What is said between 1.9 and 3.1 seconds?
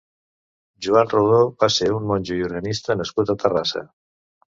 un monjo i organista